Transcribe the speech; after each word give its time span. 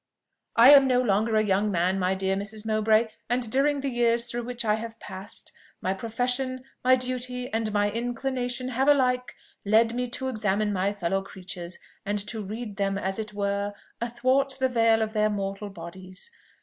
"I 0.55 0.71
am 0.71 0.87
no 0.87 0.99
longer 0.99 1.35
a 1.35 1.43
young 1.43 1.71
man, 1.71 1.99
my 1.99 2.15
dear 2.15 2.35
Mrs. 2.35 2.65
Mowbray; 2.65 3.09
and 3.29 3.51
during 3.51 3.81
the 3.81 3.89
years 3.89 4.25
through 4.25 4.41
which 4.45 4.65
I 4.65 4.73
have 4.73 4.99
passed, 4.99 5.51
my 5.79 5.93
profession, 5.93 6.63
my 6.83 6.95
duty, 6.95 7.53
and 7.53 7.71
my 7.71 7.91
inclination 7.91 8.69
have 8.69 8.87
alike 8.87 9.35
led 9.63 9.93
me 9.93 10.09
to 10.09 10.27
examine 10.27 10.73
my 10.73 10.91
fellow 10.91 11.21
creatures, 11.21 11.77
and 12.03 12.17
to 12.29 12.41
read 12.43 12.77
them, 12.77 12.97
as 12.97 13.19
it 13.19 13.35
were, 13.35 13.73
athwart 14.01 14.57
the 14.59 14.69
veil 14.69 15.03
of 15.03 15.13
their 15.13 15.29
mortal 15.29 15.69
bodies. 15.69 16.31